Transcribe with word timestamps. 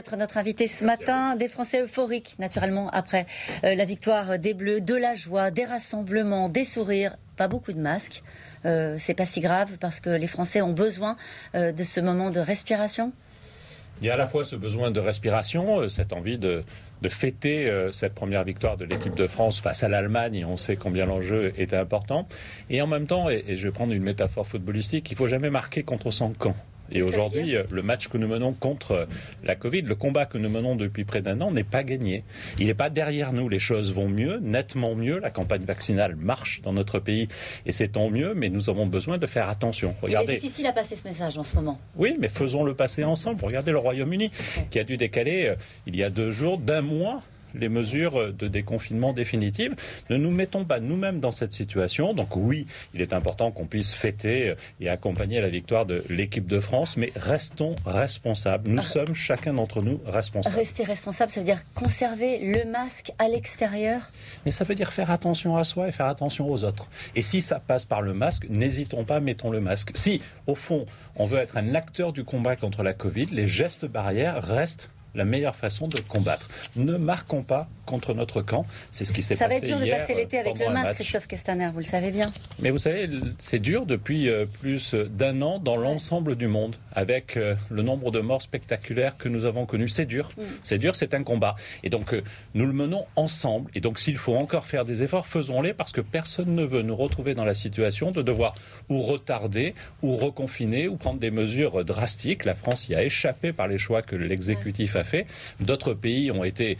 d'être 0.00 0.16
notre 0.16 0.38
invité 0.38 0.66
ce 0.66 0.82
matin. 0.82 1.36
Des 1.36 1.46
Français 1.46 1.82
euphoriques, 1.82 2.36
naturellement, 2.38 2.88
après 2.88 3.26
euh, 3.64 3.74
la 3.74 3.84
victoire 3.84 4.38
des 4.38 4.54
Bleus, 4.54 4.80
de 4.80 4.94
la 4.94 5.14
joie, 5.14 5.50
des 5.50 5.66
rassemblements, 5.66 6.48
des 6.48 6.64
sourires, 6.64 7.18
pas 7.36 7.48
beaucoup 7.48 7.74
de 7.74 7.78
masques. 7.78 8.22
Euh, 8.64 8.96
c'est 8.98 9.12
pas 9.12 9.26
si 9.26 9.40
grave 9.40 9.76
parce 9.78 10.00
que 10.00 10.08
les 10.08 10.26
Français 10.26 10.62
ont 10.62 10.72
besoin 10.72 11.18
euh, 11.54 11.72
de 11.72 11.84
ce 11.84 12.00
moment 12.00 12.30
de 12.30 12.40
respiration. 12.40 13.12
Il 14.00 14.06
y 14.06 14.10
a 14.10 14.14
à 14.14 14.16
la 14.16 14.26
fois 14.26 14.42
ce 14.42 14.56
besoin 14.56 14.90
de 14.90 15.00
respiration, 15.00 15.86
cette 15.90 16.14
envie 16.14 16.38
de, 16.38 16.64
fêter 17.10 17.70
cette 17.92 18.14
première 18.14 18.44
victoire 18.44 18.78
de 18.78 18.86
l'équipe 18.86 19.14
de 19.14 19.26
France 19.26 19.60
face 19.60 19.82
à 19.82 19.90
l'Allemagne, 19.90 20.46
on 20.48 20.56
sait 20.56 20.76
combien 20.76 21.04
l'enjeu 21.04 21.52
était 21.58 21.76
important. 21.76 22.26
Et 22.70 22.80
en 22.80 22.86
même 22.86 23.06
temps, 23.06 23.28
et, 23.28 23.44
et 23.46 23.58
je 23.58 23.68
vais 23.68 23.72
prendre 23.72 23.92
une 23.92 24.02
métaphore 24.02 24.46
footballistique, 24.46 25.10
il 25.10 25.16
faut 25.18 25.26
jamais 25.26 25.50
marquer 25.50 25.82
contre 25.82 26.10
son 26.10 26.32
camp. 26.32 26.56
Et 26.92 27.02
aujourd'hui, 27.02 27.56
euh, 27.56 27.62
le 27.70 27.82
match 27.82 28.08
que 28.08 28.18
nous 28.18 28.28
menons 28.28 28.52
contre 28.52 28.92
euh, 28.92 29.06
la 29.44 29.54
Covid, 29.54 29.82
le 29.82 29.94
combat 29.94 30.26
que 30.26 30.38
nous 30.38 30.48
menons 30.48 30.76
depuis 30.76 31.04
près 31.04 31.22
d'un 31.22 31.40
an 31.40 31.50
n'est 31.50 31.64
pas 31.64 31.82
gagné. 31.82 32.24
Il 32.58 32.66
n'est 32.66 32.74
pas 32.74 32.90
derrière 32.90 33.32
nous. 33.32 33.48
Les 33.48 33.58
choses 33.58 33.92
vont 33.92 34.08
mieux, 34.08 34.38
nettement 34.40 34.94
mieux. 34.94 35.18
La 35.18 35.30
campagne 35.30 35.62
vaccinale 35.62 36.16
marche 36.16 36.60
dans 36.62 36.72
notre 36.72 36.98
pays 36.98 37.28
et 37.66 37.72
c'est 37.72 37.88
tant 37.88 38.10
mieux, 38.10 38.34
mais 38.34 38.48
nous 38.48 38.70
avons 38.70 38.86
besoin 38.86 39.18
de 39.18 39.26
faire 39.26 39.48
attention. 39.48 39.94
Regardez. 40.02 40.32
Il 40.32 40.36
est 40.36 40.40
difficile 40.40 40.66
à 40.66 40.72
passer 40.72 40.96
ce 40.96 41.06
message 41.06 41.38
en 41.38 41.42
ce 41.42 41.56
moment. 41.56 41.78
Oui, 41.96 42.16
mais 42.18 42.28
faisons-le 42.28 42.74
passer 42.74 43.04
ensemble. 43.04 43.44
Regardez 43.44 43.70
le 43.70 43.78
Royaume-Uni 43.78 44.30
qui 44.70 44.78
a 44.78 44.84
dû 44.84 44.96
décaler 44.96 45.48
euh, 45.48 45.54
il 45.86 45.96
y 45.96 46.02
a 46.02 46.10
deux 46.10 46.30
jours 46.30 46.58
d'un 46.58 46.80
mois 46.80 47.22
les 47.54 47.68
mesures 47.68 48.32
de 48.32 48.48
déconfinement 48.48 49.12
définitives. 49.12 49.74
Ne 50.08 50.16
nous 50.16 50.30
mettons 50.30 50.64
pas 50.64 50.80
nous-mêmes 50.80 51.20
dans 51.20 51.30
cette 51.30 51.52
situation. 51.52 52.14
Donc 52.14 52.36
oui, 52.36 52.66
il 52.94 53.00
est 53.00 53.12
important 53.12 53.50
qu'on 53.50 53.66
puisse 53.66 53.94
fêter 53.94 54.54
et 54.80 54.88
accompagner 54.88 55.40
la 55.40 55.48
victoire 55.48 55.86
de 55.86 56.04
l'équipe 56.08 56.46
de 56.46 56.60
France, 56.60 56.96
mais 56.96 57.12
restons 57.16 57.74
responsables. 57.86 58.70
Nous 58.70 58.78
ah. 58.78 58.82
sommes 58.82 59.14
chacun 59.14 59.54
d'entre 59.54 59.82
nous 59.82 60.00
responsables. 60.06 60.56
Rester 60.56 60.84
responsable, 60.84 61.30
ça 61.30 61.40
veut 61.40 61.46
dire 61.46 61.62
conserver 61.74 62.38
le 62.38 62.70
masque 62.70 63.12
à 63.18 63.28
l'extérieur? 63.28 64.10
Mais 64.44 64.52
ça 64.52 64.64
veut 64.64 64.74
dire 64.74 64.92
faire 64.92 65.10
attention 65.10 65.56
à 65.56 65.64
soi 65.64 65.88
et 65.88 65.92
faire 65.92 66.06
attention 66.06 66.50
aux 66.50 66.64
autres. 66.64 66.88
Et 67.14 67.22
si 67.22 67.42
ça 67.42 67.60
passe 67.60 67.84
par 67.84 68.02
le 68.02 68.14
masque, 68.14 68.46
n'hésitons 68.48 69.04
pas, 69.04 69.20
mettons 69.20 69.50
le 69.50 69.60
masque. 69.60 69.90
Si, 69.94 70.20
au 70.46 70.54
fond, 70.54 70.86
on 71.16 71.26
veut 71.26 71.38
être 71.38 71.56
un 71.56 71.74
acteur 71.74 72.12
du 72.12 72.24
combat 72.24 72.56
contre 72.56 72.82
la 72.82 72.92
Covid, 72.92 73.26
les 73.26 73.46
gestes 73.46 73.86
barrières 73.86 74.42
restent 74.42 74.90
la 75.14 75.24
meilleure 75.24 75.56
façon 75.56 75.88
de 75.88 76.00
combattre. 76.00 76.48
Ne 76.76 76.96
marquons 76.96 77.42
pas 77.42 77.68
contre 77.90 78.14
notre 78.14 78.40
camp. 78.40 78.64
C'est 78.92 79.04
ce 79.04 79.12
qui 79.12 79.22
s'est 79.22 79.34
passé. 79.34 79.44
Ça 79.44 79.48
va 79.48 79.56
être 79.56 79.64
dur 79.64 79.80
de 79.80 79.90
passer 79.90 80.14
l'été 80.14 80.38
avec 80.38 80.58
le 80.58 80.70
masque, 80.70 80.94
Christophe 80.94 81.26
Castaner, 81.26 81.70
vous 81.72 81.80
le 81.80 81.84
savez 81.84 82.12
bien. 82.12 82.30
Mais 82.62 82.70
vous 82.70 82.78
savez, 82.78 83.10
c'est 83.38 83.58
dur 83.58 83.84
depuis 83.84 84.28
euh, 84.28 84.46
plus 84.60 84.94
d'un 84.94 85.42
an 85.42 85.58
dans 85.58 85.76
l'ensemble 85.76 86.36
du 86.36 86.46
monde, 86.46 86.76
avec 86.92 87.36
euh, 87.36 87.56
le 87.68 87.82
nombre 87.82 88.12
de 88.12 88.20
morts 88.20 88.42
spectaculaires 88.42 89.16
que 89.18 89.28
nous 89.28 89.44
avons 89.44 89.66
connus. 89.66 89.88
C'est 89.88 90.06
dur. 90.06 90.30
Mm. 90.36 90.42
C'est 90.62 90.78
dur, 90.78 90.94
c'est 90.94 91.14
un 91.14 91.24
combat. 91.24 91.56
Et 91.82 91.90
donc, 91.90 92.14
euh, 92.14 92.22
nous 92.54 92.66
le 92.66 92.72
menons 92.72 93.06
ensemble. 93.16 93.70
Et 93.74 93.80
donc, 93.80 93.98
s'il 93.98 94.16
faut 94.16 94.36
encore 94.36 94.66
faire 94.66 94.84
des 94.84 95.02
efforts, 95.02 95.26
faisons-les 95.26 95.74
parce 95.74 95.90
que 95.90 96.00
personne 96.00 96.54
ne 96.54 96.64
veut 96.64 96.82
nous 96.82 96.96
retrouver 96.96 97.34
dans 97.34 97.44
la 97.44 97.54
situation 97.54 98.12
de 98.12 98.22
devoir 98.22 98.54
ou 98.88 99.02
retarder, 99.02 99.74
ou 100.02 100.16
reconfiner, 100.16 100.86
ou 100.86 100.96
prendre 100.96 101.18
des 101.18 101.32
mesures 101.32 101.84
drastiques. 101.84 102.44
La 102.44 102.54
France 102.54 102.88
y 102.88 102.94
a 102.94 103.02
échappé 103.02 103.52
par 103.52 103.66
les 103.66 103.78
choix 103.78 104.02
que 104.02 104.14
l'exécutif 104.14 104.94
a 104.94 105.02
fait. 105.02 105.26
D'autres 105.58 105.94
pays 105.94 106.30
ont 106.30 106.44
été 106.44 106.78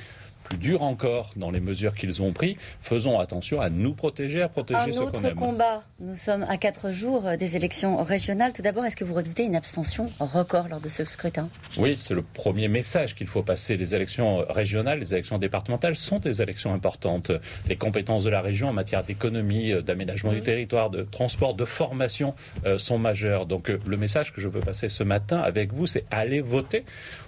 plus 0.50 0.58
dur 0.58 0.82
encore 0.82 1.30
dans 1.36 1.50
les 1.50 1.60
mesures 1.60 1.94
qu'ils 1.94 2.22
ont 2.22 2.32
prises. 2.32 2.56
Faisons 2.82 3.18
attention 3.18 3.60
à 3.60 3.70
nous 3.70 3.94
protéger, 3.94 4.42
à 4.42 4.48
protéger 4.48 4.92
qu'on 4.92 5.22
aime. 5.22 5.34
combat. 5.34 5.82
Nous 6.00 6.16
sommes 6.16 6.44
à 6.48 6.56
quatre 6.56 6.90
jours 6.90 7.22
des 7.38 7.56
élections 7.56 8.02
régionales. 8.02 8.52
Tout 8.52 8.62
d'abord, 8.62 8.84
est-ce 8.84 8.96
que 8.96 9.04
vous 9.04 9.14
redoutez 9.14 9.44
une 9.44 9.56
abstention 9.56 10.10
record 10.18 10.68
lors 10.68 10.80
de 10.80 10.88
ce 10.88 11.04
scrutin? 11.04 11.48
Oui, 11.78 11.96
c'est 11.98 12.14
le 12.14 12.22
premier 12.22 12.68
message 12.68 13.14
qu'il 13.14 13.28
faut 13.28 13.42
passer. 13.42 13.76
Les 13.76 13.94
élections 13.94 14.44
régionales, 14.48 14.98
les 14.98 15.14
élections 15.14 15.38
départementales 15.38 15.96
sont 15.96 16.18
des 16.18 16.42
élections 16.42 16.74
importantes. 16.74 17.30
Les 17.68 17.76
compétences 17.76 18.24
de 18.24 18.30
la 18.30 18.40
région 18.40 18.68
en 18.68 18.72
matière 18.72 19.04
d'économie, 19.04 19.72
d'aménagement 19.82 20.32
du 20.32 20.42
territoire, 20.42 20.90
de 20.90 21.02
transport, 21.02 21.54
de 21.54 21.64
formation 21.64 22.34
euh, 22.66 22.76
sont 22.76 22.98
majeures. 22.98 23.46
Donc 23.46 23.70
euh, 23.70 23.78
le 23.86 23.96
message 23.96 24.32
que 24.32 24.40
je 24.40 24.48
veux 24.48 24.60
passer 24.60 24.88
ce 24.88 25.04
matin 25.04 25.38
avec 25.38 25.72
vous, 25.72 25.86
c'est 25.86 26.04
aller 26.10 26.40
voter. 26.40 26.84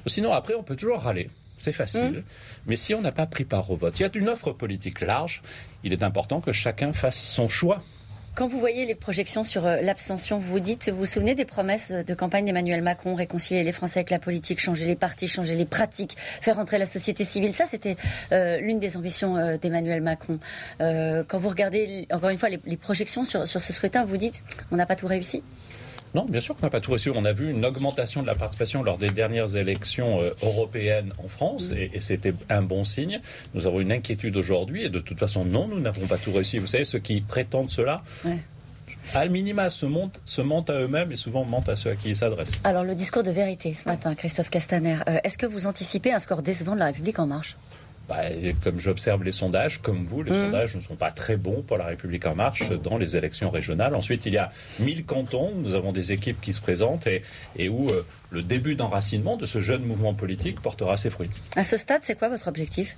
Sinon, 0.06 0.32
après, 0.32 0.54
on 0.54 0.64
peut 0.64 0.76
toujours 0.76 0.98
râler 1.00 1.28
c'est 1.62 1.72
facile. 1.72 2.10
Mmh. 2.10 2.22
Mais 2.66 2.76
si 2.76 2.94
on 2.94 3.00
n'a 3.00 3.12
pas 3.12 3.26
pris 3.26 3.44
part 3.44 3.70
au 3.70 3.76
vote, 3.76 3.98
il 4.00 4.02
y 4.02 4.06
a 4.06 4.10
une 4.14 4.28
offre 4.28 4.52
politique 4.52 5.00
large, 5.00 5.42
il 5.84 5.92
est 5.92 6.02
important 6.02 6.40
que 6.40 6.52
chacun 6.52 6.92
fasse 6.92 7.18
son 7.18 7.48
choix. 7.48 7.82
Quand 8.34 8.46
vous 8.46 8.58
voyez 8.58 8.86
les 8.86 8.94
projections 8.94 9.44
sur 9.44 9.66
euh, 9.66 9.82
l'abstention, 9.82 10.38
vous 10.38 10.50
vous 10.50 10.60
dites, 10.60 10.88
vous 10.88 10.96
vous 10.96 11.06
souvenez 11.06 11.34
des 11.34 11.44
promesses 11.44 11.92
de 11.92 12.14
campagne 12.14 12.46
d'Emmanuel 12.46 12.82
Macron, 12.82 13.14
réconcilier 13.14 13.62
les 13.62 13.72
Français 13.72 14.00
avec 14.00 14.10
la 14.10 14.18
politique, 14.18 14.58
changer 14.58 14.86
les 14.86 14.96
partis, 14.96 15.28
changer 15.28 15.54
les 15.54 15.66
pratiques, 15.66 16.16
faire 16.40 16.58
entrer 16.58 16.78
la 16.78 16.86
société 16.86 17.24
civile? 17.24 17.52
Ça, 17.52 17.66
c'était 17.66 17.96
euh, 18.32 18.58
l'une 18.58 18.80
des 18.80 18.96
ambitions 18.96 19.36
euh, 19.36 19.58
d'Emmanuel 19.58 20.00
Macron. 20.00 20.38
quand 20.80 21.38
vous 21.38 21.48
regardez, 21.50 22.08
encore 22.10 22.30
une 22.30 22.38
fois, 22.38 22.48
les, 22.48 22.58
les 22.64 22.78
projections 22.78 23.24
sur, 23.24 23.46
sur 23.46 23.60
ce 23.60 23.72
scrutin, 23.72 24.04
vous 24.04 24.16
dites, 24.16 24.42
on 24.70 24.76
n'a 24.76 24.86
pas 24.86 24.96
tout 24.96 25.06
réussi? 25.06 25.42
Non, 26.14 26.26
bien 26.26 26.40
sûr 26.40 26.56
qu'on 26.56 26.66
n'a 26.66 26.70
pas 26.70 26.80
tout 26.80 26.92
reçu. 26.92 27.10
On 27.10 27.24
a 27.24 27.32
vu 27.32 27.50
une 27.50 27.64
augmentation 27.64 28.22
de 28.22 28.26
la 28.26 28.34
participation 28.34 28.82
lors 28.82 28.98
des 28.98 29.10
dernières 29.10 29.56
élections 29.56 30.20
euh, 30.20 30.30
européennes 30.42 31.12
en 31.22 31.28
France, 31.28 31.70
mm. 31.70 31.76
et, 31.94 32.00
c'était 32.00 32.34
un 32.48 32.62
bon 32.62 32.84
signe. 32.84 33.20
Nous 33.54 33.66
avons 33.66 33.80
une 33.80 33.92
inquiétude 33.92 34.36
aujourd'hui, 34.36 34.84
et 34.84 34.88
de 34.88 35.00
toute 35.00 35.18
façon, 35.18 35.44
non, 35.44 35.68
nous 35.68 35.80
n'avons 35.80 36.06
pas 36.06 36.18
tout 36.18 36.32
réussi. 36.32 36.58
Vous 36.58 36.66
savez, 36.66 36.84
ceux 36.84 36.98
qui 36.98 37.20
prétendent 37.20 37.70
cela, 37.70 38.02
à 39.14 39.26
minima, 39.26 39.70
se 39.70 39.86
mentent, 39.86 40.20
se 40.24 40.42
mentent 40.42 40.70
à 40.70 40.80
eux-mêmes 40.80 41.12
et 41.12 41.16
souvent 41.16 41.44
mentent 41.44 41.68
à 41.68 41.76
ceux 41.76 41.90
à 41.90 41.96
qui 41.96 42.10
ils 42.10 42.16
s'adressent. 42.16 42.60
Alors, 42.64 42.84
le 42.84 42.94
discours 42.94 43.22
de 43.22 43.30
vérité 43.30 43.74
ce 43.74 43.88
matin, 43.88 44.14
Christophe 44.14 44.50
Castaner, 44.50 44.98
euh, 45.08 45.18
est-ce 45.24 45.38
que 45.38 45.46
vous 45.46 45.66
anticipez 45.66 46.12
un 46.12 46.18
score 46.18 46.42
décevant 46.42 46.74
de 46.74 46.80
la 46.80 46.86
République 46.86 47.18
en 47.18 47.26
marche? 47.26 47.56
Bah, 48.08 48.22
comme 48.62 48.78
j'observe 48.78 49.22
les 49.22 49.32
sondages, 49.32 49.80
comme 49.80 50.04
vous, 50.04 50.22
les 50.22 50.32
mmh. 50.32 50.46
sondages 50.46 50.76
ne 50.76 50.80
sont 50.80 50.96
pas 50.96 51.10
très 51.10 51.36
bons 51.36 51.62
pour 51.62 51.78
la 51.78 51.86
République 51.86 52.26
en 52.26 52.34
marche 52.34 52.70
dans 52.70 52.98
les 52.98 53.16
élections 53.16 53.50
régionales. 53.50 53.94
Ensuite, 53.94 54.26
il 54.26 54.34
y 54.34 54.38
a 54.38 54.50
1000 54.80 55.04
cantons, 55.04 55.52
nous 55.54 55.74
avons 55.74 55.92
des 55.92 56.12
équipes 56.12 56.40
qui 56.40 56.52
se 56.52 56.60
présentent 56.60 57.06
et, 57.06 57.22
et 57.56 57.68
où 57.68 57.90
euh, 57.90 58.04
le 58.30 58.42
début 58.42 58.74
d'enracinement 58.74 59.36
de 59.36 59.46
ce 59.46 59.60
jeune 59.60 59.84
mouvement 59.84 60.14
politique 60.14 60.60
portera 60.60 60.96
ses 60.96 61.10
fruits. 61.10 61.30
À 61.56 61.62
ce 61.62 61.76
stade, 61.76 62.02
c'est 62.02 62.16
quoi 62.18 62.28
votre 62.28 62.48
objectif? 62.48 62.96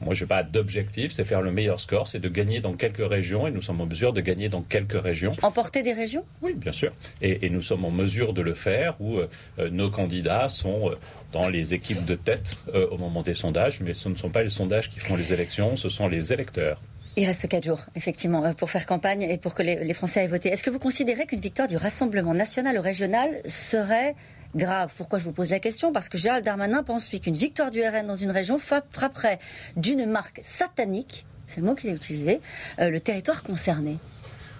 Moi, 0.00 0.14
je 0.14 0.24
n'ai 0.24 0.28
pas 0.28 0.42
d'objectif, 0.42 1.12
c'est 1.12 1.24
faire 1.24 1.42
le 1.42 1.50
meilleur 1.50 1.80
score, 1.80 2.06
c'est 2.06 2.20
de 2.20 2.28
gagner 2.28 2.60
dans 2.60 2.74
quelques 2.74 3.08
régions, 3.08 3.46
et 3.46 3.50
nous 3.50 3.62
sommes 3.62 3.80
en 3.80 3.86
mesure 3.86 4.12
de 4.12 4.20
gagner 4.20 4.48
dans 4.48 4.62
quelques 4.62 5.00
régions. 5.00 5.34
Emporter 5.42 5.82
des 5.82 5.92
régions? 5.92 6.24
Oui, 6.42 6.54
bien 6.54 6.72
sûr. 6.72 6.92
Et, 7.20 7.48
nous 7.50 7.62
sommes 7.62 7.84
en 7.84 7.90
mesure 7.90 8.32
de 8.32 8.42
le 8.42 8.54
faire, 8.54 8.94
où 9.00 9.16
euh, 9.16 9.28
euh, 9.58 9.70
nos 9.70 9.90
candidats 9.90 10.48
sont 10.48 10.90
euh, 10.90 10.94
dans 11.32 11.48
les 11.48 11.74
équipes 11.74 12.04
de 12.04 12.14
tête 12.14 12.56
au 12.90 12.96
moment 12.96 13.22
des 13.22 13.34
sondages, 13.34 13.80
mais 13.80 13.94
ce 13.94 14.08
ne 14.08 14.14
sont 14.14 14.30
pas 14.30 14.42
les 14.42 14.50
sondages 14.50 14.88
qui 14.88 15.00
font 15.00 15.16
les 15.16 15.32
élections, 15.32 15.76
ce 15.76 15.88
sont 15.88 16.08
les 16.08 16.32
électeurs. 16.32 16.80
Il 17.16 17.26
reste 17.26 17.48
quatre 17.48 17.64
jours, 17.64 17.80
effectivement, 17.96 18.54
pour 18.54 18.70
faire 18.70 18.86
campagne 18.86 19.22
et 19.22 19.38
pour 19.38 19.54
que 19.54 19.62
les, 19.62 19.84
les 19.84 19.94
Français 19.94 20.24
aient 20.24 20.28
voté. 20.28 20.50
Est-ce 20.50 20.62
que 20.62 20.70
vous 20.70 20.78
considérez 20.78 21.26
qu'une 21.26 21.40
victoire 21.40 21.68
du 21.68 21.76
Rassemblement 21.76 22.34
national 22.34 22.78
ou 22.78 22.82
régional 22.82 23.42
serait 23.46 24.14
grave. 24.54 24.92
Pourquoi 24.96 25.18
je 25.18 25.24
vous 25.24 25.32
pose 25.32 25.50
la 25.50 25.60
question? 25.60 25.92
Parce 25.92 26.08
que 26.08 26.18
Gérald 26.18 26.44
Darmanin 26.44 26.82
pense 26.82 27.10
lui 27.10 27.20
qu'une 27.20 27.36
victoire 27.36 27.70
du 27.70 27.82
RN 27.82 28.06
dans 28.06 28.16
une 28.16 28.30
région 28.30 28.58
frapperait 28.58 29.38
d'une 29.76 30.06
marque 30.06 30.40
satanique, 30.42 31.26
c'est 31.46 31.60
le 31.60 31.66
mot 31.66 31.74
qu'il 31.74 31.90
a 31.90 31.92
utilisé, 31.92 32.40
euh, 32.78 32.90
le 32.90 33.00
territoire 33.00 33.42
concerné. 33.42 33.98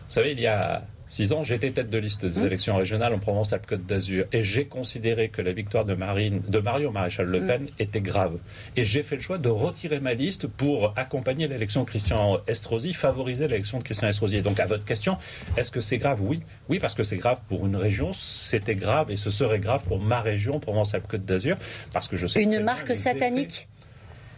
Vous 0.09 0.15
savez, 0.15 0.33
il 0.33 0.41
y 0.41 0.47
a 0.47 0.83
six 1.09 1.33
ans, 1.33 1.43
j'étais 1.43 1.71
tête 1.73 1.91
de 1.91 1.99
liste 1.99 2.25
des 2.25 2.43
mmh. 2.43 2.47
élections 2.47 2.77
régionales 2.77 3.15
en 3.15 3.19
Provence-Alpes-Côte 3.19 3.85
d'Azur. 3.87 4.27
Et 4.33 4.45
j'ai 4.45 4.67
considéré 4.67 5.31
que 5.31 5.43
la 5.43 5.53
victoire 5.53 5.85
de, 5.85 5.95
Marine, 5.95 6.43
de 6.47 6.59
Mario 6.59 6.93
Maréchal 6.93 7.27
Le 7.27 7.45
Pen 7.45 7.63
mmh. 7.65 7.69
était 7.81 8.01
grave. 8.01 8.39
Et 8.77 8.85
j'ai 8.85 9.03
fait 9.03 9.17
le 9.17 9.23
choix 9.23 9.39
de 9.39 9.49
retirer 9.49 9.99
ma 9.99 10.15
liste 10.15 10.47
pour 10.47 10.93
accompagner 10.97 11.49
l'élection 11.49 11.83
de 11.83 11.89
Christian 11.89 12.39
Estrosi, 12.47 12.95
favoriser 12.95 13.49
l'élection 13.49 13.79
de 13.79 13.85
Christian 13.85 14.09
Estrosi. 14.09 14.37
Et 14.37 14.43
donc, 14.43 14.61
à 14.61 14.67
votre 14.67 14.85
question, 14.85 15.17
est-ce 15.57 15.71
que 15.71 15.81
c'est 15.81 15.99
grave? 15.99 16.21
Oui. 16.23 16.43
Oui, 16.69 16.79
parce 16.79 16.95
que 16.95 17.03
c'est 17.03 17.17
grave 17.17 17.41
pour 17.49 17.67
une 17.67 17.77
région, 17.77 18.13
c'était 18.13 18.75
grave 18.75 19.11
et 19.11 19.17
ce 19.17 19.31
serait 19.31 19.59
grave 19.59 19.85
pour 19.85 20.01
ma 20.01 20.21
région, 20.21 20.61
Provence-Alpes-Côte 20.61 21.25
d'Azur, 21.25 21.57
parce 21.93 22.09
que 22.09 22.17
je 22.17 22.27
sais. 22.27 22.43
Une 22.43 22.61
marque 22.61 22.95
satanique? 22.95 23.69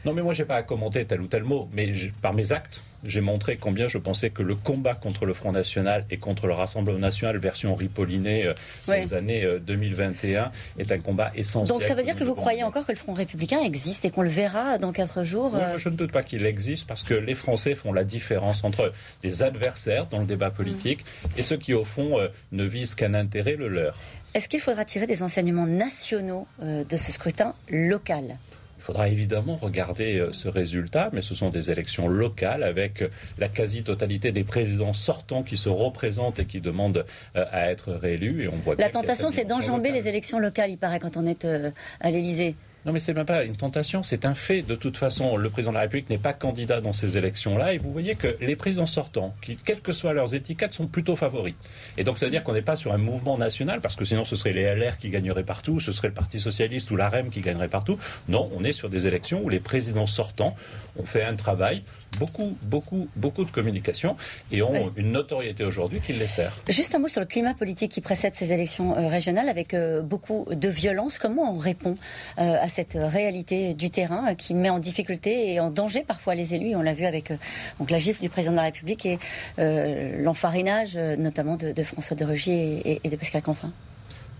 Non, 0.04 0.14
mais 0.14 0.22
moi, 0.22 0.32
je 0.32 0.42
n'ai 0.42 0.46
pas 0.46 0.56
à 0.56 0.62
commenter 0.62 1.04
tel 1.04 1.20
ou 1.20 1.26
tel 1.26 1.44
mot, 1.44 1.68
mais 1.72 1.92
par 2.22 2.32
mes 2.32 2.52
actes, 2.52 2.82
j'ai 3.04 3.20
montré 3.20 3.56
combien 3.56 3.88
je 3.88 3.98
pensais 3.98 4.30
que 4.30 4.42
le 4.42 4.54
combat 4.54 4.94
contre 4.94 5.26
le 5.26 5.32
Front 5.32 5.52
National 5.52 6.04
et 6.10 6.18
contre 6.18 6.46
le 6.46 6.54
Rassemblement 6.54 6.98
National, 6.98 7.38
version 7.38 7.74
ripollinée 7.74 8.46
euh, 8.46 8.54
des 8.88 9.14
années 9.14 9.48
2021, 9.66 10.44
euh, 10.44 10.48
est 10.78 10.92
un 10.92 10.98
combat 10.98 11.30
essentiel. 11.34 11.74
Donc 11.74 11.84
ça 11.84 11.94
veut 11.94 12.02
dire 12.02 12.16
que 12.16 12.24
vous 12.24 12.34
croyez 12.34 12.62
encore 12.62 12.86
que 12.86 12.92
le 12.92 12.98
Front 12.98 13.14
républicain 13.14 13.60
existe 13.60 14.04
et 14.04 14.10
qu'on 14.10 14.22
le 14.22 14.28
verra 14.28 14.78
dans 14.78 14.92
quatre 14.92 15.24
jours 15.24 15.54
euh 15.54 15.76
Je 15.76 15.88
ne 15.88 15.96
doute 15.96 16.12
pas 16.12 16.22
qu'il 16.22 16.44
existe 16.44 16.86
parce 16.86 17.02
que 17.02 17.14
les 17.14 17.34
Français 17.34 17.74
font 17.74 17.92
la 17.92 18.04
différence 18.04 18.64
entre 18.64 18.92
des 19.22 19.42
adversaires 19.42 20.06
dans 20.06 20.18
le 20.18 20.26
débat 20.26 20.50
politique 20.50 21.04
et 21.36 21.42
ceux 21.42 21.56
qui, 21.56 21.74
au 21.74 21.84
fond, 21.84 22.18
ne 22.52 22.64
visent 22.64 22.94
qu'un 22.94 23.14
intérêt, 23.14 23.56
le 23.56 23.68
leur. 23.68 23.96
Est-ce 24.34 24.48
qu'il 24.48 24.60
faudra 24.60 24.84
tirer 24.84 25.06
des 25.06 25.22
enseignements 25.22 25.66
nationaux 25.66 26.46
de 26.60 26.96
ce 26.96 27.12
scrutin 27.12 27.54
local? 27.68 28.38
Il 28.80 28.82
faudra 28.82 29.08
évidemment 29.08 29.56
regarder 29.56 30.16
euh, 30.16 30.32
ce 30.32 30.48
résultat, 30.48 31.10
mais 31.12 31.20
ce 31.20 31.34
sont 31.34 31.50
des 31.50 31.70
élections 31.70 32.08
locales 32.08 32.62
avec 32.62 33.02
euh, 33.02 33.10
la 33.38 33.48
quasi-totalité 33.48 34.32
des 34.32 34.42
présidents 34.42 34.94
sortants 34.94 35.42
qui 35.42 35.58
se 35.58 35.68
représentent 35.68 36.38
et 36.38 36.46
qui 36.46 36.62
demandent 36.62 37.04
euh, 37.36 37.44
à 37.52 37.70
être 37.70 37.92
réélus. 37.92 38.44
Et 38.44 38.48
on 38.48 38.56
voit 38.56 38.76
la 38.78 38.88
tentation, 38.88 39.28
c'est 39.30 39.44
d'enjamber 39.44 39.92
les 39.92 40.08
élections 40.08 40.38
locales, 40.38 40.70
il 40.70 40.78
paraît, 40.78 40.98
quand 40.98 41.18
on 41.18 41.26
est 41.26 41.44
à 41.44 42.10
l'Élysée. 42.10 42.56
Non, 42.86 42.92
mais 42.92 43.00
c'est 43.00 43.12
même 43.12 43.26
pas 43.26 43.44
une 43.44 43.56
tentation, 43.56 44.02
c'est 44.02 44.24
un 44.24 44.34
fait. 44.34 44.62
De 44.62 44.74
toute 44.74 44.96
façon, 44.96 45.36
le 45.36 45.50
président 45.50 45.72
de 45.72 45.76
la 45.76 45.82
République 45.82 46.08
n'est 46.08 46.16
pas 46.16 46.32
candidat 46.32 46.80
dans 46.80 46.94
ces 46.94 47.18
élections-là, 47.18 47.74
et 47.74 47.78
vous 47.78 47.92
voyez 47.92 48.14
que 48.14 48.36
les 48.40 48.56
présidents 48.56 48.86
sortants, 48.86 49.34
quelles 49.64 49.82
que 49.82 49.92
soient 49.92 50.14
leurs 50.14 50.34
étiquettes, 50.34 50.72
sont 50.72 50.86
plutôt 50.86 51.14
favoris. 51.14 51.54
Et 51.98 52.04
donc, 52.04 52.18
ça 52.18 52.24
veut 52.24 52.30
dire 52.30 52.42
qu'on 52.42 52.54
n'est 52.54 52.62
pas 52.62 52.76
sur 52.76 52.92
un 52.92 52.98
mouvement 52.98 53.36
national, 53.36 53.82
parce 53.82 53.96
que 53.96 54.06
sinon, 54.06 54.24
ce 54.24 54.34
serait 54.34 54.54
les 54.54 54.74
LR 54.74 54.96
qui 54.96 55.10
gagneraient 55.10 55.44
partout, 55.44 55.78
ce 55.78 55.92
serait 55.92 56.08
le 56.08 56.14
Parti 56.14 56.40
socialiste 56.40 56.90
ou 56.90 56.96
l'AREM 56.96 57.28
qui 57.28 57.40
gagnerait 57.40 57.68
partout. 57.68 57.98
Non, 58.28 58.50
on 58.56 58.64
est 58.64 58.72
sur 58.72 58.88
des 58.88 59.06
élections 59.06 59.42
où 59.42 59.50
les 59.50 59.60
présidents 59.60 60.06
sortants 60.06 60.56
ont 60.98 61.04
fait 61.04 61.22
un 61.22 61.36
travail 61.36 61.82
beaucoup, 62.18 62.56
beaucoup, 62.62 63.08
beaucoup 63.16 63.44
de 63.44 63.50
communication 63.50 64.16
et 64.50 64.62
ont 64.62 64.92
une 64.96 65.12
notoriété 65.12 65.64
aujourd'hui 65.64 66.00
qui 66.00 66.12
les 66.12 66.26
sert. 66.26 66.60
Juste 66.68 66.94
un 66.94 66.98
mot 66.98 67.08
sur 67.08 67.20
le 67.20 67.26
climat 67.26 67.54
politique 67.54 67.92
qui 67.92 68.00
précède 68.00 68.34
ces 68.34 68.52
élections 68.52 68.96
euh, 68.96 69.08
régionales 69.08 69.48
avec 69.48 69.74
euh, 69.74 70.02
beaucoup 70.02 70.46
de 70.50 70.68
violence. 70.68 71.18
Comment 71.18 71.54
on 71.54 71.58
répond 71.58 71.94
euh, 72.38 72.56
à 72.60 72.68
cette 72.68 72.96
réalité 73.00 73.74
du 73.74 73.90
terrain 73.90 74.34
qui 74.34 74.54
met 74.54 74.70
en 74.70 74.78
difficulté 74.78 75.52
et 75.52 75.60
en 75.60 75.70
danger 75.70 76.04
parfois 76.06 76.34
les 76.34 76.54
élus? 76.54 76.74
On 76.74 76.82
l'a 76.82 76.94
vu 76.94 77.06
avec 77.06 77.32
donc, 77.78 77.90
la 77.90 77.98
gifle 77.98 78.20
du 78.20 78.28
président 78.28 78.52
de 78.52 78.56
la 78.56 78.64
République 78.64 79.06
et 79.06 79.18
l'enfarinage 79.58 80.96
notamment 80.96 81.56
de, 81.56 81.82
François 81.82 82.16
de 82.16 82.24
Rugy 82.24 82.52
et, 82.52 83.00
et 83.02 83.08
de 83.08 83.16
Pascal 83.16 83.42
Canfin. 83.42 83.72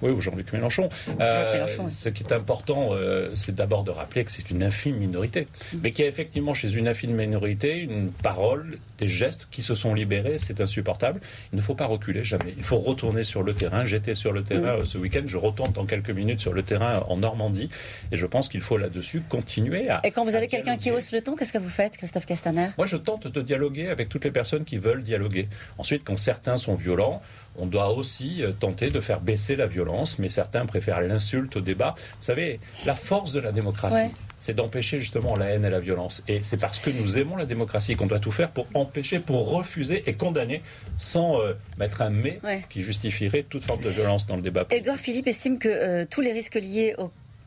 Oui, 0.03 0.13
ou 0.13 0.21
Jean-Luc 0.21 0.53
Mélenchon. 0.53 0.89
Euh, 1.21 1.67
ce 1.67 2.09
qui 2.09 2.23
est 2.23 2.33
important, 2.33 2.91
euh, 2.93 3.31
c'est 3.35 3.55
d'abord 3.55 3.85
de 3.85 3.91
rappeler 3.91 4.25
que 4.25 4.33
c'est 4.33 4.51
une 4.51 4.63
infime 4.63 4.97
minorité, 4.97 5.49
mm. 5.73 5.79
mais 5.83 5.91
qu'il 5.91 6.05
y 6.05 6.07
a 6.07 6.11
effectivement 6.11 6.55
chez 6.55 6.75
une 6.75 6.89
infime 6.89 7.15
minorité 7.15 7.79
une 7.79 8.11
parole, 8.11 8.79
des 8.99 9.09
gestes 9.09 9.49
qui 9.51 9.63
se 9.63 9.75
sont 9.75 9.95
libérés. 9.95 10.39
C'est 10.39 10.61
insupportable. 10.61 11.21
Il 11.53 11.57
ne 11.57 11.63
faut 11.63 11.75
pas 11.75 11.87
reculer 11.87 12.25
jamais. 12.25 12.55
Il 12.57 12.63
faut 12.65 12.79
retourner 12.79 13.25
sur 13.25 13.43
le 13.43 13.55
terrain. 13.55 13.85
J'étais 13.85 14.15
sur 14.15 14.33
le 14.33 14.43
terrain 14.43 14.77
mm. 14.77 14.81
euh, 14.81 14.85
ce 14.85 14.99
week-end. 14.99 15.23
Je 15.27 15.37
retourne 15.37 15.73
dans 15.73 15.87
quelques 15.87 16.11
minutes 16.11 16.41
sur 16.41 16.53
le 16.53 16.63
terrain 16.63 17.05
en 17.09 17.17
Normandie, 17.17 17.69
et 18.13 18.17
je 18.17 18.27
pense 18.27 18.49
qu'il 18.49 18.61
faut 18.61 18.77
là-dessus 18.77 19.23
continuer 19.29 19.91
à. 19.91 20.01
Et 20.05 20.11
quand 20.11 20.25
vous 20.25 20.35
avez 20.35 20.47
quelqu'un 20.47 20.77
qui 20.77 20.91
hausse 20.91 21.13
le 21.13 21.21
ton, 21.21 21.37
qu'est-ce 21.37 21.53
que 21.53 21.59
vous 21.59 21.69
faites, 21.69 21.97
Christophe 21.97 22.27
Castaner? 22.27 22.71
Moi, 22.79 22.87
je 22.87 22.97
tente 22.97 23.27
de 23.27 23.43
dialoguer 23.43 23.89
avec 23.89 24.09
toutes 24.09 24.25
les 24.25 24.31
personnes 24.31 24.65
qui 24.65 24.79
veulent 24.79 25.03
dialoguer. 25.03 25.49
Ensuite, 25.79 26.03
quand 26.05 26.17
certains 26.17 26.57
sont 26.57 26.75
violents, 26.75 27.23
on 27.61 27.67
doit 27.67 27.91
aussi 27.91 28.43
euh, 28.43 28.53
tenter 28.53 28.91
de 28.91 29.01
faire 29.01 29.21
baisser 29.21 29.57
la 29.57 29.67
violence, 29.67 30.19
mais 30.19 30.29
certains 30.29 30.67
préfèrent 30.67 31.01
l'insulte 31.01 31.57
au 31.57 31.61
débat. 31.61 31.95
Vous 31.97 32.25
savez, 32.25 32.59
la 32.87 32.95
force 32.95 33.33
de 33.33 33.41
la 33.41 33.53
démocratie, 33.53 34.11
c'est 34.39 34.55
d'empêcher 34.55 34.99
justement 34.99 35.37
la 35.37 35.47
haine 35.47 35.65
et 35.65 35.71
la 35.71 35.81
violence. 35.81 36.25
Et 36.27 36.41
c'est 36.43 36.57
parce 36.57 36.79
que 36.79 36.91
nous 36.91 37.19
aimons 37.19 37.37
la 37.37 37.45
démocratie 37.45 37.97
qu'on 37.97 38.07
doit 38.07 38.19
tout 38.19 38.33
faire 38.33 38.51
pour 38.51 38.67
empêcher, 38.75 39.21
pour 39.21 39.51
refuser 39.51 40.03
et 40.07 40.15
condamner 40.15 40.63
sans 40.99 41.41
euh, 41.41 41.53
mettre 41.79 42.03
un 42.03 42.11
mais 42.11 42.41
qui 42.71 42.83
justifierait 42.83 43.45
toute 43.49 43.65
forme 43.65 43.83
de 43.83 43.91
violence 43.91 44.27
dans 44.27 44.37
le 44.37 44.43
débat. 44.43 44.67
Édouard 44.71 44.99
Philippe 44.99 45.27
estime 45.27 45.59
que 45.59 45.69
euh, 45.69 46.05
tous 46.09 46.23
les 46.23 46.33
risques 46.33 46.57
liés 46.57 46.97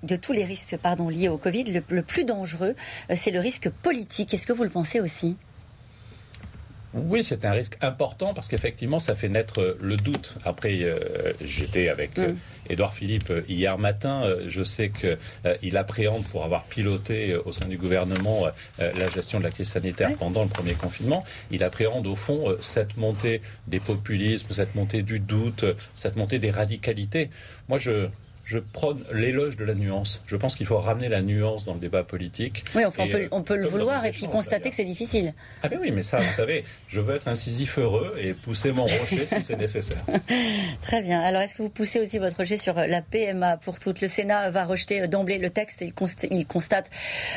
de 0.03 0.15
tous 0.15 0.33
les 0.33 0.45
risques 0.45 0.77
pardon, 0.77 1.09
liés 1.09 1.29
au 1.29 1.37
Covid, 1.37 1.81
le 1.89 2.01
plus 2.01 2.25
dangereux, 2.25 2.75
c'est 3.15 3.31
le 3.31 3.39
risque 3.39 3.69
politique. 3.69 4.33
Est-ce 4.33 4.45
que 4.45 4.53
vous 4.53 4.63
le 4.63 4.69
pensez 4.69 4.99
aussi? 4.99 5.37
Oui, 6.93 7.23
c'est 7.23 7.43
un 7.45 7.51
risque 7.51 7.77
important 7.81 8.33
parce 8.33 8.47
qu'effectivement, 8.47 8.99
ça 8.99 9.15
fait 9.15 9.29
naître 9.29 9.61
euh, 9.61 9.77
le 9.81 9.97
doute. 9.97 10.35
Après, 10.45 10.79
euh, 10.83 11.33
j'étais 11.41 11.89
avec 11.89 12.19
euh, 12.19 12.33
mm. 12.33 12.37
Édouard 12.69 12.93
Philippe 12.93 13.33
hier 13.47 13.77
matin. 13.77 14.23
je 14.47 14.63
sais 14.63 14.89
qu'il 14.89 15.77
appréhende 15.77 16.23
pour 16.25 16.45
avoir 16.45 16.63
piloté 16.63 17.35
au 17.35 17.51
sein 17.51 17.67
du 17.67 17.77
gouvernement 17.77 18.45
la 18.79 19.09
gestion 19.09 19.39
de 19.39 19.43
la 19.43 19.51
crise 19.51 19.67
sanitaire 19.67 20.13
pendant 20.15 20.43
le 20.43 20.49
premier 20.49 20.73
confinement. 20.73 21.25
Il 21.51 21.65
appréhende 21.65 22.07
au 22.07 22.15
fond 22.15 22.55
cette 22.61 22.95
montée 22.95 23.41
des 23.67 23.81
populismes, 23.81 24.53
cette 24.53 24.75
montée 24.75 25.01
du 25.01 25.19
doute, 25.19 25.65
cette 25.93 26.15
montée 26.15 26.39
des 26.39 26.51
radicalités. 26.51 27.29
Moi, 27.67 27.79
je, 27.79 28.07
je 28.43 28.59
prône 28.59 29.03
l'éloge 29.13 29.55
de 29.55 29.63
la 29.63 29.73
nuance. 29.73 30.21
Je 30.27 30.35
pense 30.35 30.55
qu'il 30.55 30.65
faut 30.65 30.77
ramener 30.77 31.07
la 31.07 31.21
nuance 31.21 31.65
dans 31.65 31.73
le 31.73 31.79
débat 31.79 32.03
politique. 32.03 32.65
Oui, 32.75 32.83
enfin, 32.85 33.05
on, 33.31 33.41
peut, 33.41 33.55
le 33.55 33.67
vouloir 33.67 34.05
et 34.05 34.11
puis 34.11 34.27
constater 34.27 34.69
que 34.69 34.75
c'est 34.75 34.83
difficile. 34.83 35.33
Ah 35.61 35.69
ben 35.69 35.79
oui, 35.81 35.91
mais 35.91 36.03
ça, 36.03 36.17
vous 36.17 36.33
savez, 36.33 36.65
je 36.87 36.99
veux 36.99 37.15
être 37.15 37.27
incisif 37.27 37.79
heureux 37.79 38.15
et 38.19 38.33
pousser 38.33 38.71
mon 38.71 38.85
rocher 38.85 39.25
si 39.27 39.41
c'est 39.41 39.55
nécessaire. 39.55 40.03
Très 40.81 41.01
bien. 41.01 41.21
Alors, 41.21 41.41
est-ce 41.41 41.55
que 41.55 41.63
vous 41.63 41.69
poussez 41.69 41.99
aussi 41.99 42.19
votre 42.19 42.37
rocher 42.37 42.57
sur 42.57 42.75
la 42.75 43.01
PMA 43.01 43.57
pour 43.57 43.79
toutes? 43.79 44.01
Le 44.01 44.07
Sénat 44.07 44.49
va 44.49 44.65
rejeter 44.65 45.07
d'emblée 45.07 45.37
le 45.37 45.49
texte. 45.49 45.81
Il, 46.29 46.45
constate, 46.45 46.89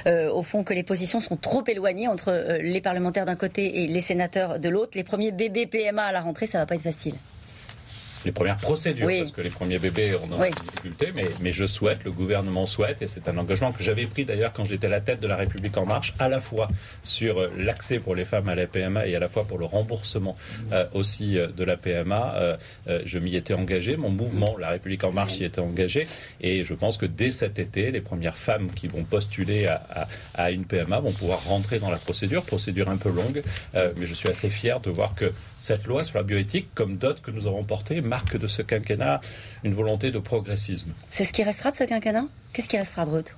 euh, 0.07 0.31
au 0.31 0.43
fond, 0.43 0.65
que 0.65 0.75
les 0.75 0.83
positions 0.83 1.21
sont 1.21 1.37
trop 1.37 1.63
éloignées 1.67 2.09
entre 2.09 2.33
euh, 2.33 2.59
les 2.59 2.81
parlementaires 2.81 3.27
d'un 3.27 3.37
côté 3.37 3.83
et 3.83 3.87
les 3.87 4.01
sénateurs 4.01 4.59
de 4.59 4.69
l'autre. 4.69 4.93
Les 4.95 5.05
premiers 5.05 5.31
bébés 5.31 5.67
PMA 5.67 6.03
à 6.03 6.13
la 6.13 6.21
rentrée, 6.21 6.47
ça 6.47 6.59
va 6.59 6.67
pas 6.67 6.75
être 6.75 6.83
facile 6.83 7.15
les 8.25 8.33
premières 8.33 8.57
procédures, 8.57 9.09
parce 9.09 9.33
que 9.33 9.41
les 9.41 9.51
premiers 9.51 9.79
bébés, 9.79 10.15
on 10.23 10.33
a 10.33 10.45
des 10.49 10.51
difficultés, 10.51 11.13
mais, 11.15 11.27
mais 11.41 11.53
je 11.53 11.67
souhaite, 11.67 12.05
le 12.05 12.13
gouvernement 12.13 12.67
souhaite, 12.67 13.03
et 13.03 13.07
c'est 13.07 13.29
un 13.29 13.37
engagement 13.39 13.73
que 13.73 13.83
j'avais 13.83 14.07
pris 14.07 14.25
d'ailleurs 14.25 14.53
quand 14.53 14.65
j'étais 14.65 14.87
à 14.87 14.91
la 14.91 15.01
tête 15.01 15.21
de 15.21 15.29
la 15.29 15.37
République 15.37 15.77
en 15.77 15.87
marche, 15.87 16.15
à 16.19 16.29
la 16.29 16.41
fois 16.41 16.69
sur 17.05 17.41
euh, 17.41 17.51
l'accès 17.57 17.99
pour 17.99 18.15
les 18.15 18.25
femmes 18.25 18.49
à 18.49 18.55
la 18.55 18.67
PMA 18.67 19.07
et 19.07 19.17
à 19.17 19.19
la 19.19 19.29
fois 19.29 19.45
pour 19.45 19.59
le 19.59 19.65
remboursement 19.65 20.37
euh, 20.73 20.87
aussi 20.93 21.39
euh, 21.39 21.49
de 21.49 21.65
la 21.65 21.77
PMA. 21.77 22.57
je 23.05 23.19
m'y 23.19 23.37
étais 23.37 23.55
engagé, 23.55 23.97
mon 23.97 24.11
mouvement, 24.11 24.57
la 24.59 24.71
République 24.71 25.05
en 25.05 25.13
marche, 25.13 25.35
s'y 25.35 25.45
était 25.45 25.61
engagé, 25.61 26.07
et 26.41 26.65
je 26.65 26.75
pense 26.75 26.97
que 26.97 27.07
dès 27.07 27.33
cet 27.33 27.59
été, 27.59 27.91
les 27.91 28.01
premières 28.01 28.39
femmes 28.39 28.71
qui 28.71 28.89
vont 28.89 29.05
postuler 29.05 29.67
à, 29.67 30.09
à, 30.35 30.51
une 30.51 30.65
PMA 30.65 31.01
vont 31.01 31.13
pouvoir 31.13 31.45
rentrer 31.45 31.79
dans 31.79 31.91
la 31.91 31.99
procédure, 31.99 32.43
procédure 32.43 32.89
un 32.89 32.97
peu 32.97 33.11
longue, 33.11 33.43
mais 33.75 34.07
je 34.07 34.15
suis 34.15 34.29
assez 34.29 34.49
fier 34.49 34.81
de 34.81 34.91
voir 34.91 35.15
que 35.15 35.33
cette 35.59 35.87
loi 35.87 36.05
sur 36.05 36.19
la 36.19 36.25
bioéthique, 36.25 36.69
comme 36.75 36.97
d'autres 36.97 37.23
que 37.23 37.31
nous 37.31 37.47
avons 37.47 37.65
portées, 37.65 38.01
marque 38.07 38.37
de 38.37 38.47
ce 38.47 38.63
quinquennat 38.63 39.21
une 39.65 39.75
volonté 39.75 40.11
de 40.11 40.19
progressisme. 40.19 40.93
C'est 41.11 41.25
ce 41.25 41.33
qui 41.33 41.43
restera 41.43 41.71
de 41.71 41.77
ce 41.77 41.85
quinquennat? 41.85 42.27
Qu'est-ce 42.53 42.69
qui 42.69 42.79
restera 42.79 43.05
d'autre? 43.05 43.37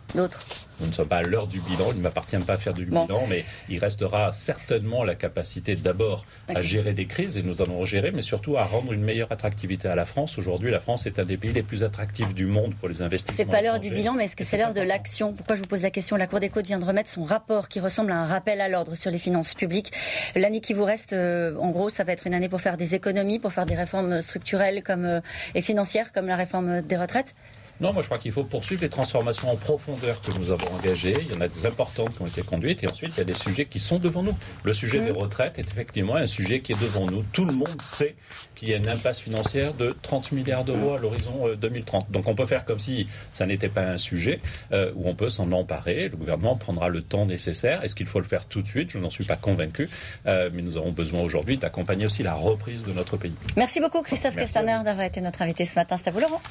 Nous 0.80 0.86
ne 0.86 0.92
sommes 0.92 1.08
pas 1.08 1.18
à 1.18 1.22
l'heure 1.22 1.46
du 1.46 1.60
bilan, 1.60 1.86
il 1.90 1.98
ne 1.98 2.02
m'appartient 2.02 2.36
pas 2.38 2.54
à 2.54 2.56
faire 2.56 2.72
du 2.72 2.84
bilan, 2.84 3.26
mais 3.28 3.44
il 3.68 3.78
restera 3.78 4.32
certainement 4.32 5.04
la 5.04 5.14
capacité 5.14 5.74
d'abord 5.74 6.24
à 6.48 6.62
gérer 6.62 6.92
des 6.92 7.06
crises, 7.06 7.36
et 7.36 7.42
nous 7.42 7.60
allons 7.62 7.84
gérer, 7.84 8.10
mais 8.10 8.22
surtout 8.22 8.56
à 8.56 8.64
rendre 8.64 8.92
une 8.92 9.02
meilleure 9.02 9.32
attractivité 9.32 9.88
à 9.88 9.94
la 9.94 10.04
France. 10.04 10.38
Aujourd'hui, 10.38 10.70
la 10.70 10.80
France 10.80 11.06
est 11.06 11.18
un 11.18 11.24
des 11.24 11.36
pays 11.36 11.52
les 11.52 11.62
plus 11.62 11.82
attractifs 11.82 12.34
du 12.34 12.46
monde 12.46 12.74
pour 12.74 12.88
les 12.88 13.02
investissements. 13.02 13.36
C'est 13.36 13.50
pas 13.50 13.62
l'heure 13.62 13.80
du 13.80 13.90
bilan, 13.90 14.14
mais 14.14 14.24
est-ce 14.24 14.36
que 14.36 14.44
c'est 14.44 14.56
l'heure 14.56 14.74
de 14.74 14.80
l'action? 14.80 15.32
Pourquoi 15.32 15.56
je 15.56 15.60
vous 15.60 15.66
pose 15.66 15.82
la 15.82 15.90
question? 15.90 16.16
La 16.16 16.26
Cour 16.26 16.40
des 16.40 16.48
comptes 16.48 16.66
vient 16.66 16.78
de 16.78 16.84
remettre 16.84 17.10
son 17.10 17.24
rapport 17.24 17.68
qui 17.68 17.80
ressemble 17.80 18.12
à 18.12 18.16
un 18.16 18.26
rappel 18.26 18.60
à 18.60 18.68
l'ordre 18.68 18.94
sur 18.94 19.10
les 19.10 19.18
finances 19.18 19.54
publiques. 19.54 19.92
L'année 20.34 20.60
qui 20.60 20.74
vous 20.74 20.84
reste, 20.84 21.12
euh, 21.12 21.56
en 21.56 21.70
gros, 21.70 21.88
ça 21.88 22.04
va 22.04 22.12
être 22.12 22.26
une 22.26 22.34
année 22.34 22.48
pour 22.48 22.60
faire 22.60 22.76
des 22.76 22.94
économies, 22.94 23.38
pour 23.38 23.52
faire 23.52 23.66
des 23.66 23.76
réformes 23.76 24.20
structurelles 24.20 24.82
comme, 24.82 25.04
euh, 25.04 25.20
et 25.54 25.62
financières 25.62 26.12
comme 26.12 26.26
la 26.26 26.36
réforme 26.36 26.82
des 26.82 26.96
retraites 26.96 27.34
non, 27.80 27.92
moi 27.92 28.02
je 28.02 28.08
crois 28.08 28.18
qu'il 28.18 28.32
faut 28.32 28.44
poursuivre 28.44 28.82
les 28.82 28.88
transformations 28.88 29.50
en 29.50 29.56
profondeur 29.56 30.20
que 30.20 30.32
nous 30.38 30.50
avons 30.50 30.66
engagées. 30.74 31.16
Il 31.22 31.32
y 31.32 31.36
en 31.36 31.40
a 31.40 31.48
des 31.48 31.64
importantes 31.64 32.14
qui 32.16 32.22
ont 32.22 32.26
été 32.26 32.42
conduites 32.42 32.82
et 32.82 32.88
ensuite 32.88 33.12
il 33.16 33.18
y 33.18 33.20
a 33.20 33.24
des 33.24 33.34
sujets 33.34 33.66
qui 33.66 33.78
sont 33.78 33.98
devant 33.98 34.22
nous. 34.22 34.36
Le 34.64 34.72
sujet 34.72 34.98
des 34.98 35.12
retraites 35.12 35.58
est 35.58 35.68
effectivement 35.68 36.16
un 36.16 36.26
sujet 36.26 36.60
qui 36.60 36.72
est 36.72 36.80
devant 36.80 37.06
nous. 37.06 37.22
Tout 37.32 37.44
le 37.44 37.54
monde 37.54 37.80
sait 37.82 38.16
qu'il 38.56 38.68
y 38.68 38.74
a 38.74 38.78
une 38.78 38.88
impasse 38.88 39.20
financière 39.20 39.74
de 39.74 39.96
30 40.02 40.32
milliards 40.32 40.64
d'euros 40.64 40.94
à 40.94 40.98
l'horizon 40.98 41.54
2030. 41.56 42.02
Euh, 42.02 42.12
Donc 42.12 42.26
on 42.26 42.34
peut 42.34 42.46
faire 42.46 42.64
comme 42.64 42.80
si 42.80 43.06
ça 43.32 43.46
n'était 43.46 43.68
pas 43.68 43.82
un 43.82 43.98
sujet 43.98 44.40
euh, 44.72 44.92
où 44.96 45.08
on 45.08 45.14
peut 45.14 45.28
s'en 45.28 45.52
emparer. 45.52 46.08
Le 46.08 46.16
gouvernement 46.16 46.56
prendra 46.56 46.88
le 46.88 47.02
temps 47.02 47.26
nécessaire. 47.26 47.84
Est-ce 47.84 47.94
qu'il 47.94 48.06
faut 48.06 48.18
le 48.20 48.26
faire 48.26 48.46
tout 48.46 48.62
de 48.62 48.66
suite? 48.66 48.90
Je 48.90 48.98
n'en 48.98 49.10
suis 49.10 49.24
pas 49.24 49.36
convaincu. 49.36 49.88
Euh, 50.26 50.50
mais 50.52 50.62
nous 50.62 50.76
avons 50.76 50.90
besoin 50.90 51.20
aujourd'hui 51.20 51.58
d'accompagner 51.58 52.06
aussi 52.06 52.22
la 52.22 52.34
reprise 52.34 52.84
de 52.84 52.92
notre 52.92 53.16
pays. 53.16 53.34
Merci 53.56 53.80
beaucoup 53.80 54.02
Christophe 54.02 54.36
Castaner 54.36 54.80
d'avoir 54.84 55.06
été 55.06 55.20
notre 55.20 55.42
invité 55.42 55.64
ce 55.64 55.76
matin. 55.76 55.96
C'est 55.96 56.08
à 56.08 56.10
vous 56.10 56.20
Laurent. 56.20 56.42